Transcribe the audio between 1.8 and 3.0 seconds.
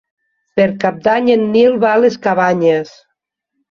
va a les Cabanyes.